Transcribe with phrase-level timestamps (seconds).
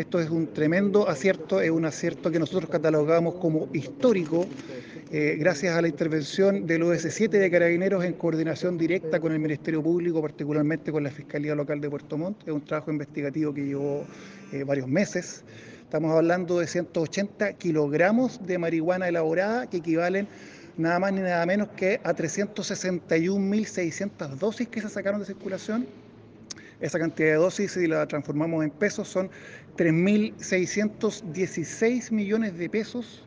[0.00, 4.46] Esto es un tremendo acierto, es un acierto que nosotros catalogamos como histórico,
[5.12, 9.82] eh, gracias a la intervención del OS7 de Carabineros en coordinación directa con el Ministerio
[9.82, 12.48] Público, particularmente con la Fiscalía Local de Puerto Montt.
[12.48, 14.06] Es un trabajo investigativo que llevó
[14.52, 15.44] eh, varios meses.
[15.82, 20.28] Estamos hablando de 180 kilogramos de marihuana elaborada que equivalen
[20.78, 25.86] nada más ni nada menos que a 361.600 dosis que se sacaron de circulación
[26.80, 29.30] esa cantidad de dosis, si la transformamos en pesos, son
[29.76, 33.24] 3.616 millones de pesos